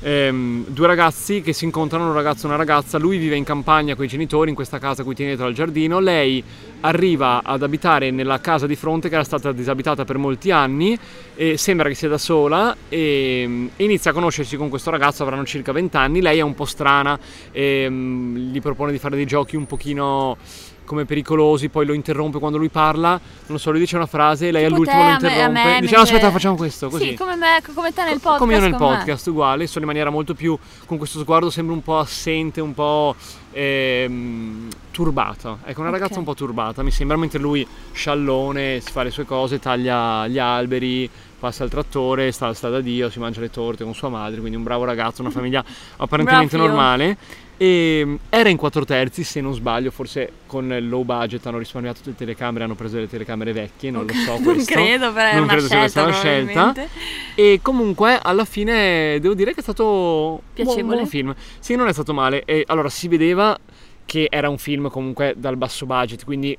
ehm, 0.00 0.66
due 0.68 0.86
ragazzi 0.86 1.40
che 1.42 1.52
si 1.52 1.64
incontrano, 1.64 2.06
un 2.06 2.12
ragazzo 2.12 2.44
e 2.44 2.48
una 2.48 2.56
ragazza. 2.56 2.98
Lui 2.98 3.18
vive 3.18 3.36
in 3.36 3.44
campagna 3.44 3.94
con 3.94 4.04
i 4.04 4.08
genitori 4.08 4.50
in 4.50 4.54
questa 4.54 4.78
casa 4.78 5.02
a 5.02 5.04
cui 5.04 5.14
tiene 5.14 5.32
dietro 5.32 5.46
al 5.46 5.54
giardino. 5.54 5.98
Lei 5.98 6.42
arriva 6.80 7.42
ad 7.42 7.62
abitare 7.62 8.10
nella 8.10 8.40
casa 8.40 8.66
di 8.66 8.76
fronte 8.76 9.08
che 9.08 9.14
era 9.14 9.24
stata 9.24 9.52
disabitata 9.52 10.04
per 10.04 10.18
molti 10.18 10.50
anni 10.50 10.98
e 11.34 11.56
sembra 11.56 11.88
che 11.88 11.94
sia 11.94 12.08
da 12.08 12.18
sola 12.18 12.76
e, 12.88 13.70
e 13.76 13.84
inizia 13.84 14.10
a 14.10 14.14
conoscersi 14.14 14.56
con 14.56 14.68
questo 14.68 14.90
ragazzo, 14.90 15.22
avranno 15.22 15.44
circa 15.44 15.72
20 15.72 15.96
anni. 15.96 16.20
Lei 16.20 16.38
è 16.38 16.42
un 16.42 16.54
po' 16.54 16.64
strana, 16.64 17.18
e, 17.52 17.86
mm, 17.88 18.36
gli 18.52 18.60
propone 18.60 18.92
di 18.92 18.98
fare 18.98 19.16
dei 19.16 19.26
giochi 19.26 19.56
un 19.56 19.66
pochino 19.66 20.36
come 20.86 21.04
pericolosi, 21.04 21.68
poi 21.68 21.84
lo 21.84 21.92
interrompe 21.92 22.38
quando 22.38 22.56
lui 22.56 22.70
parla, 22.70 23.10
non 23.10 23.20
lo 23.48 23.58
so, 23.58 23.70
lui 23.70 23.80
dice 23.80 23.96
una 23.96 24.06
frase, 24.06 24.50
lei 24.50 24.62
Tipo 24.64 24.74
all'ultimo 24.74 25.02
te, 25.02 25.06
lo 25.06 25.10
a 25.10 25.18
me- 25.18 25.28
interrompe, 25.28 25.52
me, 25.52 25.64
dice 25.64 25.74
no 25.74 25.80
mentre- 25.80 25.96
aspetta 26.16 26.30
facciamo 26.30 26.56
questo, 26.56 26.88
così. 26.88 27.08
Sì, 27.10 27.14
come, 27.14 27.36
me, 27.36 27.62
come 27.74 27.92
te 27.92 28.02
nel 28.04 28.14
podcast. 28.20 28.38
Come 28.38 28.54
io 28.54 28.60
nel 28.60 28.74
con 28.74 28.88
me. 28.90 28.96
podcast, 28.96 29.26
uguale, 29.26 29.66
solo 29.66 29.80
in 29.80 29.86
maniera 29.86 30.08
molto 30.10 30.34
più, 30.34 30.58
con 30.86 30.96
questo 30.96 31.18
sguardo 31.18 31.50
sembra 31.50 31.74
un 31.74 31.82
po' 31.82 31.98
assente, 31.98 32.60
un 32.62 32.72
po' 32.72 33.14
ehm, 33.52 34.68
turbata. 34.90 35.58
Ecco, 35.64 35.80
una 35.80 35.90
ragazza 35.90 36.12
Ok. 36.14 36.18
un 36.20 36.24
po' 36.24 36.34
turbata, 36.34 36.82
mi 36.82 36.90
sembra, 36.90 37.16
mentre 37.16 37.38
lui 37.38 37.66
sciallone, 37.92 38.80
si 38.80 38.90
fa 38.92 39.02
le 39.02 39.10
sue 39.10 39.24
cose, 39.24 39.58
taglia 39.58 40.26
gli 40.28 40.38
alberi, 40.38 41.08
passa 41.38 41.64
il 41.64 41.70
trattore, 41.70 42.32
sta, 42.32 42.52
sta 42.54 42.68
da 42.68 42.80
Dio, 42.80 43.10
si 43.10 43.18
mangia 43.18 43.40
le 43.40 43.50
torte 43.50 43.84
con 43.84 43.94
sua 43.94 44.08
madre, 44.08 44.38
quindi 44.40 44.56
un 44.56 44.62
bravo 44.62 44.84
ragazzo, 44.84 45.20
una 45.22 45.30
famiglia 45.30 45.64
apparentemente 45.96 46.56
normale. 46.56 47.16
E 47.58 48.02
mm, 48.04 48.14
era 48.28 48.48
in 48.50 48.56
4 48.56 48.84
terzi, 48.84 49.24
se 49.24 49.40
non 49.40 49.54
sbaglio, 49.54 49.90
forse 49.90 50.30
con 50.46 50.70
il 50.72 50.88
low 50.88 51.04
budget 51.04 51.44
hanno 51.46 51.58
risparmiato 51.58 51.98
tutte 51.98 52.10
le 52.10 52.16
telecamere, 52.16 52.64
hanno 52.64 52.74
preso 52.74 52.96
delle 52.96 53.08
telecamere 53.08 53.52
vecchie, 53.52 53.90
non 53.90 54.04
lo 54.06 54.12
so 54.12 54.32
non 54.32 54.42
questo. 54.42 54.74
credo, 54.74 55.12
però 55.12 55.28
è 55.28 55.34
Non 55.34 55.42
una 55.44 55.52
credo 55.52 55.66
sia 55.66 55.78
scelta, 55.88 56.02
questa 56.04 56.04
una 56.04 56.72
scelta. 56.72 56.88
E 57.34 57.58
comunque 57.62 58.18
alla 58.22 58.44
fine 58.44 59.18
devo 59.20 59.34
dire 59.34 59.52
che 59.54 59.60
è 59.60 59.62
stato 59.62 59.84
un 59.86 60.38
buon, 60.38 60.40
Piacevole. 60.54 60.94
buon 60.96 61.06
film. 61.06 61.34
Sì, 61.58 61.74
non 61.76 61.88
è 61.88 61.92
stato 61.92 62.12
male. 62.12 62.44
E 62.44 62.64
allora 62.66 62.88
si 62.90 63.08
vedeva 63.08 63.58
che 64.04 64.28
era 64.30 64.48
un 64.48 64.58
film 64.58 64.88
comunque 64.90 65.34
dal 65.36 65.56
basso 65.56 65.86
budget, 65.86 66.24
quindi 66.24 66.56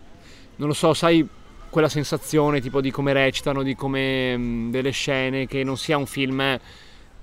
non 0.57 0.67
lo 0.67 0.73
so, 0.73 0.93
sai 0.93 1.25
quella 1.69 1.89
sensazione 1.89 2.59
tipo 2.59 2.81
di 2.81 2.89
come 2.91 3.13
recitano, 3.13 3.61
di 3.61 3.75
come 3.75 4.35
mh, 4.35 4.71
delle 4.71 4.91
scene, 4.91 5.45
che 5.45 5.63
non 5.63 5.77
sia 5.77 5.97
un 5.97 6.07
film 6.07 6.57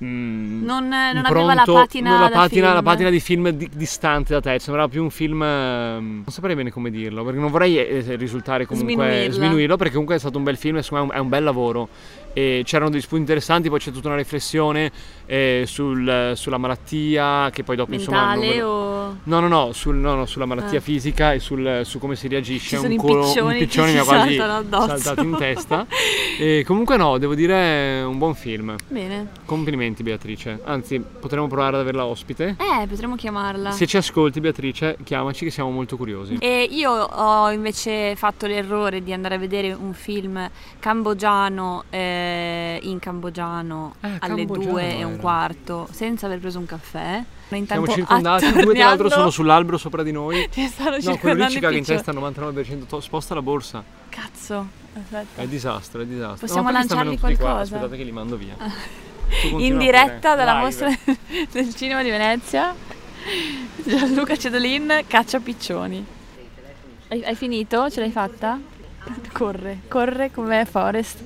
mh, 0.04 0.64
Non, 0.64 0.88
non 0.88 1.22
pronto, 1.22 1.38
aveva 1.38 1.54
la 1.54 1.62
patina 1.64 2.10
non 2.10 2.20
la 2.20 2.28
patina, 2.30 2.72
la 2.72 2.82
patina 2.82 3.10
di 3.10 3.20
film 3.20 3.48
di- 3.50 3.68
distante 3.74 4.32
da 4.32 4.40
te, 4.40 4.58
sembrava 4.58 4.88
più 4.88 5.02
un 5.02 5.10
film 5.10 5.42
ehm, 5.42 6.04
non 6.24 6.24
saprei 6.28 6.54
bene 6.54 6.70
come 6.70 6.90
dirlo, 6.90 7.24
perché 7.24 7.38
non 7.40 7.50
vorrei 7.50 7.76
eh, 7.78 8.16
risultare 8.16 8.66
comunque 8.66 8.94
Sminuirla. 9.04 9.32
sminuirlo 9.34 9.76
perché 9.76 9.92
comunque 9.92 10.16
è 10.16 10.18
stato 10.18 10.38
un 10.38 10.44
bel 10.44 10.56
film 10.56 10.76
e 10.76 10.82
secondo 10.82 11.06
me 11.06 11.14
è 11.14 11.18
un- 11.18 11.28
bel 11.28 11.42
lavoro. 11.44 11.88
E 12.36 12.62
c'erano 12.64 12.90
degli 12.90 13.00
spunti 13.00 13.20
interessanti, 13.22 13.68
poi 13.68 13.78
c'è 13.78 13.92
tutta 13.92 14.08
una 14.08 14.16
riflessione 14.16 14.90
eh, 15.26 15.62
sul- 15.66 16.32
sulla 16.34 16.58
malattia 16.58 17.48
che 17.52 17.62
poi 17.62 17.76
dopo 17.76 17.94
insomma 17.94 18.34
non 18.34 18.38
Mentale 18.40 18.60
lo- 18.60 19.03
o... 19.04 19.16
No, 19.24 19.40
no, 19.40 19.48
no, 19.48 19.72
sul- 19.72 19.96
no, 19.96 20.14
no, 20.14 20.26
sulla 20.26 20.46
malattia 20.46 20.78
Ah. 20.78 20.82
fisica 20.82 21.32
e 21.32 21.38
sul- 21.38 21.80
su 21.84 21.98
come 21.98 22.16
si 22.16 22.28
reagisce 22.28 22.76
un, 22.76 22.96
colo- 22.96 23.26
un 23.26 23.52
piccione 23.58 23.88
ci 23.88 23.94
mi 23.94 23.98
ha 23.98 24.04
quasi 24.04 24.36
saltato 24.36 25.22
in 25.22 25.36
testa. 25.36 25.86
E 26.36 26.64
comunque 26.66 26.96
no, 26.96 27.16
devo 27.18 27.36
dire 27.36 28.02
un 28.02 28.18
buon 28.18 28.34
film. 28.34 28.74
Bene. 28.88 29.28
Complimenti 29.44 30.02
Beatrice. 30.02 30.58
Anzi, 30.64 30.98
potremmo 30.98 31.46
provare 31.46 31.76
ad 31.76 31.82
averla 31.82 32.06
ospite. 32.06 32.56
Eh, 32.58 32.86
potremmo 32.88 33.14
chiamarla. 33.14 33.70
Se 33.70 33.86
ci 33.86 33.96
ascolti 33.96 34.40
Beatrice, 34.40 34.96
chiamaci 35.04 35.44
che 35.44 35.52
siamo 35.52 35.70
molto 35.70 35.96
curiosi. 35.96 36.38
E 36.40 36.66
io 36.68 36.90
ho 36.90 37.52
invece 37.52 38.16
fatto 38.16 38.48
l'errore 38.48 39.00
di 39.04 39.12
andare 39.12 39.36
a 39.36 39.38
vedere 39.38 39.72
un 39.72 39.92
film 39.94 40.50
cambogiano 40.80 41.84
eh, 41.90 42.78
in 42.82 42.98
cambogiano 42.98 43.94
Ah, 44.00 44.16
alle 44.20 44.36
cambogiano 44.44 44.70
due 44.72 44.96
e 44.98 45.04
un 45.04 45.12
era. 45.12 45.20
quarto 45.20 45.86
senza 45.92 46.26
aver 46.26 46.38
preso 46.40 46.58
un 46.58 46.66
caffè. 46.66 47.22
Intanto 47.50 47.84
Siamo 47.84 47.86
circondati, 47.86 48.50
due 48.52 48.74
tra 48.74 48.84
l'altro 48.84 49.10
sono 49.10 49.30
sull'albero 49.30 49.78
sopra 49.78 50.02
di 50.02 50.12
noi. 50.12 50.48
Ci 50.50 50.66
stanno 50.66 50.96
No, 51.00 51.16
quello 51.18 51.44
lì 51.44 51.50
ci 51.50 51.60
caga 51.60 51.76
in 51.76 51.84
testa 51.84 52.10
al 52.10 52.16
99%. 52.16 52.86
To- 52.86 53.00
sposta 53.00 53.34
la 53.34 53.42
borsa. 53.42 53.82
Cazzo, 54.08 54.66
aspetta. 54.94 55.42
È 55.42 55.46
disastro, 55.46 56.02
è 56.02 56.06
disastro. 56.06 56.46
Possiamo 56.46 56.70
lanciargli 56.70 57.16
venuti 57.16 57.26
di 57.26 57.36
qua? 57.36 57.44
qualcosa? 57.44 57.74
Aspettate 57.74 57.96
che 57.96 58.04
li 58.04 58.12
mando 58.12 58.36
via. 58.36 58.56
In 59.56 59.78
diretta 59.78 60.34
dalla 60.34 60.58
mostra 60.58 60.88
del 61.50 61.74
cinema 61.74 62.02
di 62.02 62.10
Venezia, 62.10 62.74
Gianluca 63.76 64.36
Cedolin 64.36 65.04
caccia 65.06 65.40
piccioni. 65.40 66.04
Hai, 67.08 67.24
hai 67.24 67.34
finito? 67.34 67.90
Ce 67.90 68.00
l'hai 68.00 68.10
fatta? 68.10 68.58
Corre, 69.34 69.80
corre 69.88 70.30
come 70.30 70.64
Forest. 70.64 71.22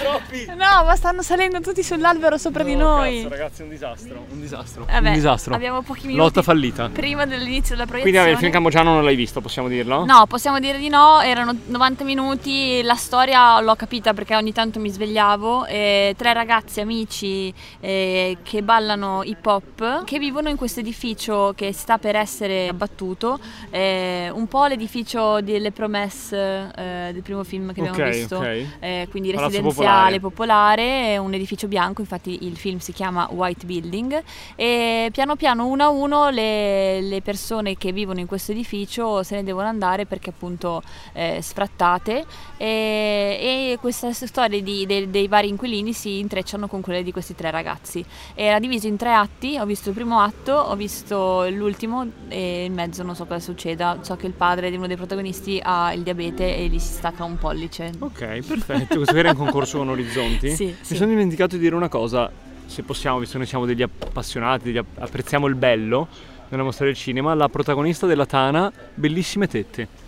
Troppi! 0.00 0.46
No, 0.46 0.84
ma 0.84 0.94
stanno 0.94 1.22
salendo 1.22 1.60
tutti 1.60 1.82
sull'albero 1.82 2.38
sopra 2.38 2.62
di 2.62 2.76
No, 2.76 2.98
noi. 2.98 3.16
Cazzo, 3.22 3.28
ragazzi, 3.28 3.60
è 3.60 3.64
un 3.64 3.70
disastro. 3.70 4.26
Un 4.30 4.40
disastro. 4.40 4.84
Vabbè, 4.84 5.08
un 5.08 5.14
disastro. 5.14 5.54
Abbiamo 5.54 5.82
pochi 5.82 6.06
minuti 6.06 6.18
Lotta 6.22 6.42
fallita. 6.42 6.88
prima 6.88 7.26
dell'inizio 7.26 7.74
della 7.74 7.86
proiezione. 7.86 8.02
Quindi 8.02 8.18
vabbè, 8.18 8.30
il 8.30 8.36
film 8.36 8.52
cambogiano 8.52 8.94
non 8.94 9.02
l'hai 9.04 9.16
visto, 9.16 9.40
possiamo 9.40 9.66
dirlo? 9.68 10.04
No, 10.04 10.26
possiamo 10.28 10.60
dire 10.60 10.78
di 10.78 10.88
no, 10.88 11.20
erano 11.20 11.54
90 11.66 12.04
minuti, 12.04 12.80
la 12.82 12.94
storia 12.94 13.60
l'ho 13.60 13.74
capita 13.74 14.14
perché 14.14 14.36
ogni 14.36 14.52
tanto 14.52 14.78
mi 14.78 14.88
svegliavo, 14.88 15.66
eh, 15.66 16.14
tre 16.16 16.32
ragazzi 16.32 16.80
amici 16.80 17.52
eh, 17.80 18.38
che 18.42 18.62
ballano 18.62 19.22
hip 19.24 19.44
hop, 19.44 20.04
che 20.04 20.18
vivono 20.20 20.48
in 20.48 20.56
questo 20.56 20.78
edificio 20.80 21.52
che 21.56 21.72
sta 21.72 21.98
per 21.98 22.14
essere 22.14 22.68
abbattuto, 22.68 23.38
eh, 23.70 24.30
un 24.32 24.46
po' 24.46 24.66
l'edificio 24.66 25.40
delle 25.40 25.72
promesse 25.72 26.70
eh, 26.76 27.10
del 27.18 27.22
primo 27.22 27.42
film 27.42 27.72
che 27.72 27.80
abbiamo 27.80 27.98
Ok, 27.98 28.10
visto, 28.10 28.36
ok. 28.36 28.64
eh, 28.78 29.06
quindi 29.10 29.32
Palazzo 29.32 29.56
residenziale, 29.56 30.20
popolare, 30.20 30.82
è 31.14 31.16
un 31.16 31.34
edificio 31.34 31.66
bianco, 31.66 32.00
infatti 32.00 32.46
il 32.46 32.56
film 32.56 32.78
si 32.78 32.92
chiama 32.92 33.28
White 33.30 33.66
Building. 33.66 34.22
E 34.54 35.08
piano 35.12 35.34
piano 35.36 35.66
uno 35.66 35.82
a 35.82 35.88
uno 35.88 36.30
le, 36.30 37.00
le 37.00 37.20
persone 37.22 37.76
che 37.76 37.92
vivono 37.92 38.20
in 38.20 38.26
questo 38.26 38.52
edificio 38.52 39.22
se 39.22 39.34
ne 39.36 39.42
devono 39.44 39.66
andare 39.66 40.06
perché 40.06 40.30
appunto 40.30 40.82
eh, 41.12 41.40
sfrattate. 41.42 42.24
E, 42.56 43.72
e 43.72 43.78
questa 43.80 44.12
storia 44.12 44.60
di- 44.62 44.86
dei- 44.86 45.10
dei 45.10 45.26
vari 45.28 45.48
inquilini 45.48 45.92
si 45.92 46.18
intrecciano 46.18 46.68
con 46.68 46.80
quelle 46.80 47.02
di 47.02 47.12
questi 47.12 47.34
tre 47.34 47.50
ragazzi. 47.50 48.04
Era 48.34 48.58
diviso 48.58 48.86
in 48.86 48.96
tre 48.96 49.12
atti, 49.12 49.56
ho 49.58 49.64
visto 49.64 49.88
il 49.88 49.94
primo 49.94 50.20
atto, 50.20 50.52
ho 50.52 50.76
visto 50.76 51.48
l'ultimo 51.48 52.06
e 52.28 52.64
in 52.64 52.74
mezzo 52.74 53.02
non 53.02 53.14
so 53.16 53.24
cosa 53.26 53.40
succeda, 53.40 53.98
so 54.02 54.16
che 54.16 54.26
il 54.26 54.32
padre 54.32 54.70
di 54.70 54.76
uno 54.76 54.86
dei 54.86 54.96
protagonisti 54.96 55.60
ha 55.62 55.92
il 55.92 56.02
diabete 56.02 56.56
e 56.56 56.66
gli 56.66 56.78
si 56.78 56.92
stacca 57.08 57.24
un 57.24 57.38
pollice. 57.38 57.90
Ok, 57.98 58.40
perfetto. 58.46 58.96
Questo 58.96 59.16
era 59.16 59.30
un 59.30 59.36
concorso 59.36 59.78
con 59.78 59.88
Orizzonti. 59.88 60.50
Sì, 60.50 60.64
Mi 60.66 60.76
sì. 60.80 60.96
sono 60.96 61.08
dimenticato 61.08 61.56
di 61.56 61.62
dire 61.62 61.74
una 61.74 61.88
cosa, 61.88 62.30
se 62.66 62.82
possiamo, 62.82 63.18
visto 63.18 63.32
che 63.32 63.38
noi 63.38 63.46
siamo 63.46 63.64
degli 63.66 63.82
appassionati, 63.82 64.64
degli 64.64 64.76
app- 64.78 64.98
apprezziamo 64.98 65.46
il 65.46 65.54
bello 65.54 66.08
nella 66.48 66.62
mostra 66.62 66.86
del 66.86 66.94
cinema, 66.94 67.34
la 67.34 67.48
protagonista 67.48 68.06
della 68.06 68.26
Tana, 68.26 68.70
bellissime 68.94 69.46
tette. 69.48 70.06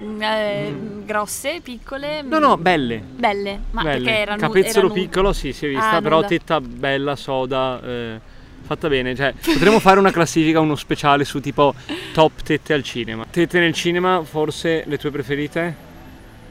Mm, 0.00 0.22
eh, 0.22 0.74
Grosse, 1.04 1.60
piccole? 1.60 2.22
No, 2.22 2.38
no, 2.38 2.56
belle. 2.56 3.00
Belle, 3.00 3.58
ma 3.72 3.82
belle. 3.82 4.04
perché 4.04 4.18
era 4.20 4.34
nu- 4.34 4.40
Capezzolo 4.40 4.86
era 4.86 4.94
nu- 4.94 5.02
piccolo, 5.02 5.32
sì, 5.32 5.52
si 5.52 5.66
è 5.66 5.68
vista, 5.70 5.90
Ah, 5.96 6.00
però 6.00 6.16
nuda. 6.16 6.28
tetta 6.28 6.60
bella, 6.60 7.16
soda, 7.16 7.80
eh, 7.82 8.20
fatta 8.62 8.88
bene. 8.88 9.14
Cioè, 9.14 9.32
potremmo 9.32 9.78
fare 9.80 9.98
una 9.98 10.10
classifica, 10.10 10.60
uno 10.60 10.76
speciale 10.76 11.24
su 11.24 11.40
tipo 11.40 11.74
top 12.12 12.42
tette 12.42 12.72
al 12.74 12.82
cinema. 12.82 13.24
Tette 13.30 13.58
nel 13.60 13.72
cinema, 13.72 14.22
forse 14.24 14.84
le 14.86 14.98
tue 14.98 15.10
preferite? 15.10 15.86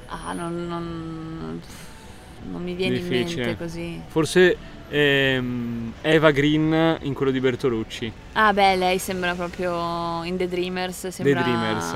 Ah, 0.08 0.34
non, 0.34 0.68
non- 0.68 1.62
non 2.50 2.64
mi 2.64 2.74
viene 2.76 2.98
in 2.98 3.08
Difficile. 3.08 3.46
mente 3.46 3.58
così. 3.62 4.02
Forse 4.08 4.56
ehm, 4.90 5.94
Eva 6.02 6.32
Green 6.32 6.98
in 7.02 7.14
quello 7.14 7.32
di 7.32 7.40
Bertolucci. 7.42 8.12
Ah, 8.34 8.54
beh, 8.54 8.76
lei 8.78 9.00
sembra 9.00 9.34
proprio 9.34 10.24
in 10.24 10.38
The 10.38 10.48
Dreamers. 10.48 11.08
Sembra 11.08 11.42
Dreamers. 11.42 11.96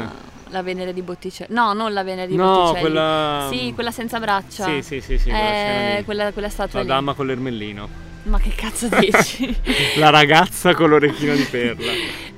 La 0.50 0.62
Venere 0.62 0.92
di 0.94 1.02
Botticelli. 1.02 1.54
No, 1.54 1.72
non 1.72 1.94
la 1.94 2.04
Venere 2.04 2.28
di 2.28 2.36
No, 2.36 2.44
Botticelli. 2.44 2.80
quella- 2.82 3.48
Sì, 3.50 3.72
quella 3.74 3.92
senza 3.92 4.20
braccia. 4.20 4.66
Sì, 4.66 4.82
sì, 4.82 5.00
sì, 5.00 5.18
sì, 5.18 5.30
quella 5.30 5.98
Eh, 5.98 6.02
quella, 6.04 6.32
quella 6.34 6.50
statua 6.50 6.80
La 6.80 6.84
lì. 6.84 6.88
dama 6.92 7.14
con 7.14 7.26
l'ermellino. 7.28 8.10
Ma 8.24 8.40
che 8.40 8.52
cazzo 8.56 8.88
dici? 9.00 9.56
La 9.98 10.10
ragazza 10.10 10.74
con 10.74 10.90
l'orecchino 10.90 11.36
di 11.36 11.44
perla. 11.44 11.92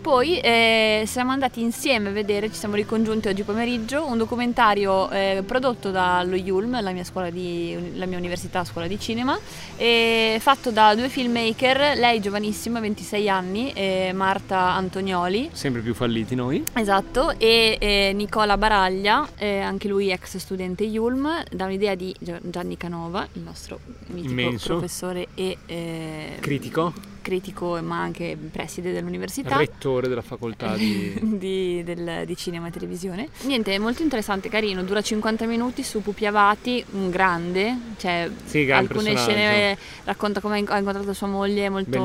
Poi 0.04 0.38
eh, 0.40 1.04
siamo 1.08 1.32
andati 1.32 1.62
insieme 1.62 2.10
a 2.10 2.12
vedere, 2.12 2.50
ci 2.50 2.56
siamo 2.58 2.76
ricongiunti 2.76 3.30
oggi 3.30 3.44
pomeriggio, 3.44 4.06
un 4.06 4.18
documentario 4.18 5.10
eh, 5.10 5.44
prodotto 5.48 5.92
dallo 5.92 6.36
Yulm, 6.36 6.82
la 6.82 6.92
mia, 6.92 7.06
scuola 7.06 7.30
di, 7.30 7.94
la 7.96 8.06
mia 8.06 8.18
università 8.18 8.66
scuola 8.66 8.86
di 8.86 9.00
cinema, 9.00 9.40
e 9.78 10.40
fatto 10.42 10.72
da 10.72 10.94
due 10.94 11.08
filmmaker, 11.08 11.98
lei 11.98 12.20
giovanissima, 12.20 12.82
26 12.82 13.30
anni, 13.30 13.72
e 13.72 14.12
Marta 14.14 14.74
Antonioli, 14.74 15.52
Sempre 15.54 15.80
più 15.80 15.94
falliti 15.94 16.36
noi. 16.36 16.62
esatto, 16.74 17.36
e 17.38 17.78
eh, 17.80 18.12
Nicola 18.14 18.58
Baraglia, 18.58 19.26
eh, 19.38 19.60
anche 19.62 19.88
lui 19.88 20.12
ex 20.12 20.36
studente 20.36 20.84
Yulm, 20.84 21.46
da 21.50 21.64
un'idea 21.64 21.96
di 21.96 22.14
Gianni 22.20 22.76
Canova, 22.76 23.26
il 23.32 23.42
nostro 23.42 23.80
mitico 24.08 24.32
Immenso. 24.32 24.68
professore 24.68 25.30
e 25.34 25.58
eh, 25.66 26.38
Critico. 26.42 27.12
Critico 27.24 27.80
ma 27.82 28.00
anche 28.00 28.38
preside 28.52 28.92
dell'università 28.92 29.58
Rettore 29.58 30.08
della 30.08 30.22
facoltà 30.22 30.76
di... 30.76 31.18
di, 31.40 31.84
del- 31.84 32.26
di 32.28 32.38
cinema 32.38 32.68
e 32.68 32.72
televisione. 32.72 33.30
Niente, 33.46 33.74
è 33.74 33.80
molto 33.80 34.04
interessante, 34.04 34.50
carino, 34.50 34.84
dura 34.84 35.02
50 35.02 35.46
minuti 35.48 35.82
su 35.82 36.04
Pupi 36.04 36.28
Avati, 36.28 36.84
un 36.92 37.10
grande, 37.10 37.76
cioè 37.98 38.30
Sì, 38.46 38.66
gran 38.66 38.82
alcune 38.82 39.16
scene 39.16 39.78
racconta 40.04 40.40
come 40.40 40.56
ha 40.56 40.58
inc- 40.58 40.72
ha 40.72 40.78
incontrato 40.78 41.14
sua 41.14 41.28
moglie, 41.28 41.70
molto, 41.70 42.00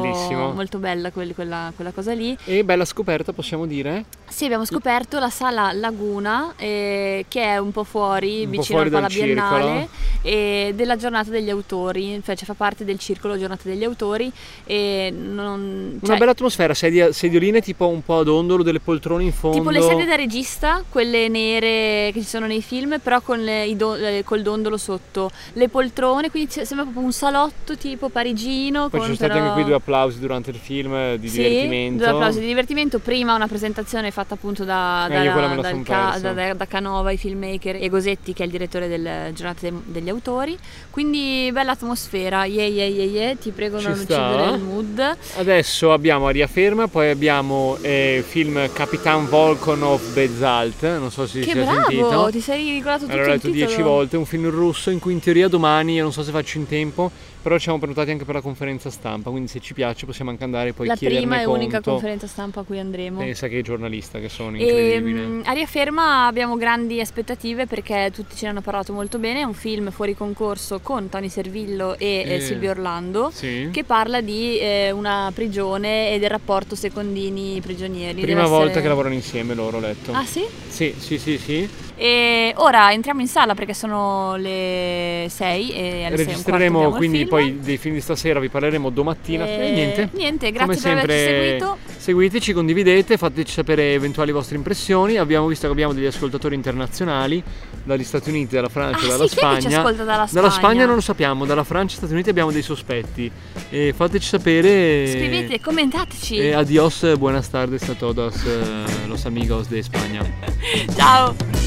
molto 0.54 0.78
bella 0.78 1.10
quel- 1.10 1.34
quella, 1.34 1.72
quella 1.74 1.90
cosa 1.90 2.14
lì. 2.14 2.34
E 2.44 2.64
bella 2.64 2.86
scoperta, 2.86 3.32
possiamo 3.32 3.66
dire? 3.66 4.04
Sì, 4.28 4.44
abbiamo 4.44 4.64
scoperto 4.64 5.18
la 5.18 5.30
sala 5.30 5.72
Laguna, 5.72 6.54
eh, 6.56 7.24
che 7.28 7.42
è 7.42 7.58
un 7.58 7.72
po' 7.72 7.84
fuori, 7.84 8.44
Un 8.44 8.50
vicino 8.50 8.78
fuori 8.80 8.94
al 8.94 9.02
Pala 9.02 9.08
dal 9.08 9.12
Biennale, 9.24 9.88
e 10.22 10.72
della 10.74 10.96
giornata 10.96 11.30
degli 11.30 11.50
autori, 11.50 12.20
cioè, 12.24 12.36
cioè 12.36 12.44
fa 12.46 12.54
parte 12.54 12.84
del 12.84 12.98
circolo 12.98 13.36
giornata 13.38 13.68
degli 13.68 13.84
autori 13.84 14.30
e 14.64 15.07
non... 15.10 15.98
Una 16.00 16.06
cioè, 16.06 16.16
bella 16.18 16.30
atmosfera, 16.32 16.74
sedia- 16.74 17.12
sedioline 17.12 17.60
tipo 17.60 17.86
un 17.88 18.02
po' 18.02 18.18
ad 18.18 18.28
ondolo, 18.28 18.62
delle 18.62 18.80
poltrone 18.80 19.24
in 19.24 19.32
fondo. 19.32 19.56
Tipo 19.58 19.70
le 19.70 19.80
sedie 19.82 20.04
da 20.04 20.14
regista, 20.14 20.82
quelle 20.88 21.28
nere 21.28 22.10
che 22.12 22.20
ci 22.20 22.26
sono 22.26 22.46
nei 22.46 22.62
film, 22.62 22.98
però 23.02 23.20
con 23.20 23.42
le- 23.42 23.70
do- 23.76 23.96
col 24.24 24.42
dondolo 24.42 24.76
sotto. 24.76 25.30
Le 25.54 25.68
poltrone, 25.68 26.30
quindi 26.30 26.50
sembra 26.50 26.82
proprio 26.84 27.02
un 27.04 27.12
salotto 27.12 27.76
tipo 27.76 28.08
parigino. 28.08 28.88
Poi 28.88 29.00
ci 29.00 29.04
sono 29.06 29.14
stati 29.16 29.32
però- 29.32 29.44
anche 29.44 29.54
qui 29.54 29.64
due 29.64 29.74
applausi 29.74 30.18
durante 30.18 30.50
il 30.50 30.56
film 30.56 31.16
di 31.16 31.28
sì, 31.28 31.38
divertimento. 31.38 32.04
due 32.04 32.12
applausi 32.12 32.40
di 32.40 32.46
divertimento. 32.46 32.98
Prima 32.98 33.34
una 33.34 33.46
presentazione 33.46 34.10
fatta 34.10 34.34
appunto 34.34 34.64
da, 34.64 35.06
Eh, 35.08 35.24
da- 35.24 35.82
ca- 35.84 36.18
da- 36.20 36.54
da- 36.54 36.66
Canova, 36.66 37.10
i 37.10 37.16
filmmaker 37.16 37.76
e 37.76 37.88
Gosetti 37.88 38.32
che 38.32 38.42
è 38.42 38.46
il 38.46 38.52
direttore 38.52 38.88
del 38.88 39.32
Giornata 39.34 39.68
de- 39.68 39.72
degli 39.84 40.08
Autori. 40.08 40.56
Quindi 40.90 41.50
bella 41.52 41.72
atmosfera, 41.72 42.44
yeah 42.44 42.64
yeah 42.66 42.86
yeah 42.86 43.04
yeah, 43.04 43.36
ti 43.36 43.50
prego 43.50 43.78
Ci 43.78 43.86
non 43.88 43.94
uccidere 43.98 44.50
il 44.54 44.60
mood. 44.62 44.97
Adesso 45.36 45.92
abbiamo 45.92 46.26
Aria 46.26 46.46
Ferma, 46.46 46.88
poi 46.88 47.10
abbiamo 47.10 47.76
eh, 47.82 48.16
il 48.18 48.24
film 48.24 48.70
Capitan 48.72 49.28
Volkonov 49.28 50.12
Bezalt, 50.12 50.82
non 50.98 51.10
so 51.10 51.26
se 51.26 51.40
Che 51.40 51.52
si 51.52 51.58
è 51.58 51.64
sentito. 51.64 52.28
ti 52.30 52.40
sei 52.40 52.70
ricordato 52.72 53.00
tutto 53.04 53.12
Allora, 53.12 53.28
l'ho 53.28 53.34
il 53.34 53.40
letto 53.40 53.50
titolo. 53.52 53.66
dieci 53.66 53.82
volte, 53.82 54.16
un 54.16 54.26
film 54.26 54.50
russo 54.50 54.90
in 54.90 54.98
cui 54.98 55.12
in 55.12 55.20
teoria 55.20 55.48
domani, 55.48 55.94
io 55.94 56.02
non 56.02 56.12
so 56.12 56.22
se 56.22 56.30
faccio 56.30 56.58
in 56.58 56.66
tempo, 56.66 57.10
però 57.40 57.56
ci 57.56 57.62
siamo 57.62 57.78
prenotati 57.78 58.10
anche 58.10 58.24
per 58.24 58.34
la 58.34 58.40
conferenza 58.40 58.90
stampa, 58.90 59.30
quindi 59.30 59.48
se 59.48 59.60
ci 59.60 59.72
piace 59.74 60.06
possiamo 60.06 60.30
anche 60.30 60.44
andare 60.44 60.70
e 60.70 60.72
poi 60.72 60.86
La 60.86 60.94
chiederne 60.96 61.20
prima 61.26 61.40
e 61.40 61.44
conto. 61.44 61.60
unica 61.60 61.80
conferenza 61.80 62.26
stampa 62.26 62.60
a 62.60 62.62
cui 62.64 62.78
andremo. 62.78 63.18
Pensa 63.20 63.48
che 63.48 63.62
giornalista 63.62 64.18
che 64.18 64.28
sono, 64.28 64.56
E, 64.56 64.60
incredibile. 64.60 65.20
mm, 65.26 65.40
Aria 65.44 65.66
Ferma 65.66 66.26
abbiamo 66.26 66.56
grandi 66.56 67.00
aspettative 67.00 67.66
perché 67.66 68.10
tutti 68.12 68.34
ce 68.36 68.44
ne 68.46 68.50
hanno 68.50 68.60
parlato 68.60 68.92
molto 68.92 69.18
bene, 69.18 69.40
è 69.40 69.44
un 69.44 69.54
film 69.54 69.90
fuori 69.90 70.14
concorso 70.14 70.80
con 70.80 71.08
Tony 71.08 71.28
Servillo 71.28 71.96
e 71.98 72.24
eh, 72.26 72.34
Eh, 72.34 72.40
Silvio 72.40 72.70
Orlando 72.70 73.30
Sì. 73.32 73.68
che 73.72 73.84
parla 73.84 74.20
di 74.20 74.58
eh, 74.58 74.90
una 74.90 75.30
prigione 75.34 76.12
e 76.12 76.18
del 76.18 76.30
rapporto 76.30 76.74
secondini-prigioni. 76.74 78.14
Prima 78.14 78.46
volta 78.46 78.80
che 78.80 78.88
lavorano 78.88 79.14
insieme 79.14 79.54
loro, 79.54 79.78
ho 79.78 79.80
letto. 79.80 80.12
Ah 80.12 80.24
sì? 80.24 80.44
Sì, 80.68 80.94
sì, 80.98 81.18
sì, 81.18 81.38
sì. 81.38 81.68
E 82.00 82.52
ora 82.58 82.92
entriamo 82.92 83.20
in 83.20 83.26
sala 83.26 83.54
perché 83.54 83.74
sono 83.74 84.36
le 84.36 85.26
6 85.28 85.72
e 85.72 86.04
alle 86.04 86.14
Registreremo 86.14 86.92
quindi 86.92 87.26
poi 87.26 87.58
dei 87.58 87.76
film 87.76 87.94
di 87.94 88.00
stasera, 88.00 88.38
vi 88.38 88.48
parleremo 88.48 88.88
domattina. 88.90 89.44
E, 89.44 89.50
e 89.50 89.70
niente. 89.72 90.08
Niente, 90.12 90.52
grazie 90.52 90.60
Come 90.60 90.74
per 90.74 90.78
sempre, 90.78 91.02
averci 91.02 91.58
seguito. 91.58 91.78
Seguiteci, 91.96 92.52
condividete, 92.52 93.16
fateci 93.16 93.52
sapere 93.52 93.94
eventuali 93.94 94.30
vostre 94.30 94.54
impressioni. 94.54 95.16
Abbiamo 95.16 95.48
visto 95.48 95.66
che 95.66 95.72
abbiamo 95.72 95.92
degli 95.92 96.06
ascoltatori 96.06 96.54
internazionali 96.54 97.42
dagli 97.82 98.04
Stati 98.04 98.28
Uniti, 98.28 98.54
dalla 98.54 98.68
Francia, 98.68 99.04
ah, 99.04 99.08
dalla 99.08 99.26
sì, 99.26 99.36
Spagna. 99.36 99.58
Chi 99.58 99.96
dalla 99.96 100.26
Spagna. 100.26 100.26
Dalla 100.30 100.50
Spagna 100.50 100.86
non 100.86 100.94
lo 100.94 101.00
sappiamo, 101.00 101.46
dalla 101.46 101.64
Francia 101.64 101.94
e 101.94 101.96
Stati 101.96 102.12
Uniti 102.12 102.30
abbiamo 102.30 102.52
dei 102.52 102.62
sospetti. 102.62 103.28
E 103.70 103.92
fateci 103.92 104.28
sapere. 104.28 105.08
Scrivete, 105.08 105.60
commentateci. 105.60 106.36
E 106.36 106.52
adios, 106.52 107.16
buenas 107.18 107.50
tardes 107.50 107.88
a 107.88 107.94
todos, 107.94 108.36
eh, 108.44 109.06
los 109.08 109.26
amigos 109.26 109.68
de 109.68 109.80
España. 109.80 110.22
Ciao. 110.94 111.57